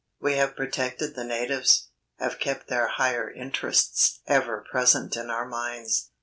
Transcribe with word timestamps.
We 0.19 0.33
have 0.37 0.55
protected 0.55 1.13
the 1.13 1.23
natives, 1.23 1.89
have 2.17 2.39
kept 2.39 2.69
their 2.69 2.87
higher 2.87 3.29
interests 3.31 4.19
ever 4.25 4.65
present 4.71 5.15
in 5.15 5.29
our 5.29 5.45
minds. 5.45 6.09